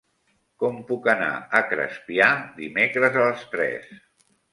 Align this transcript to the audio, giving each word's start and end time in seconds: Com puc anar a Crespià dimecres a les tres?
Com 0.61 0.77
puc 0.91 1.09
anar 1.11 1.27
a 1.59 1.61
Crespià 1.73 2.29
dimecres 2.61 3.19
a 3.21 3.27
les 3.29 3.45
tres? 3.53 3.93